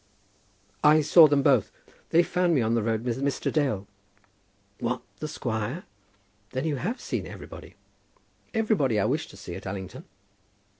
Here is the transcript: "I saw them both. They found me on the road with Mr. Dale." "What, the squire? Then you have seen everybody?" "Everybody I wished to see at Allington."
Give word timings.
"I 0.83 1.01
saw 1.01 1.27
them 1.27 1.43
both. 1.43 1.71
They 2.09 2.23
found 2.23 2.55
me 2.55 2.61
on 2.63 2.73
the 2.73 2.81
road 2.81 3.03
with 3.03 3.21
Mr. 3.21 3.53
Dale." 3.53 3.85
"What, 4.79 5.03
the 5.19 5.27
squire? 5.27 5.83
Then 6.53 6.65
you 6.65 6.77
have 6.77 6.99
seen 6.99 7.27
everybody?" 7.27 7.75
"Everybody 8.51 8.99
I 8.99 9.05
wished 9.05 9.29
to 9.29 9.37
see 9.37 9.53
at 9.53 9.67
Allington." 9.67 10.05